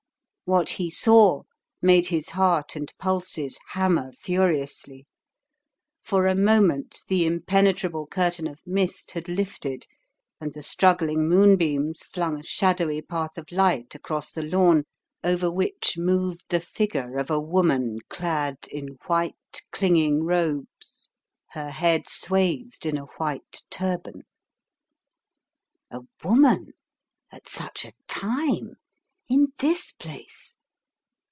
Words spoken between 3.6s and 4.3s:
hammer